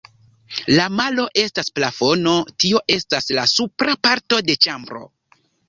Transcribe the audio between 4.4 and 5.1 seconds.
de ĉambro.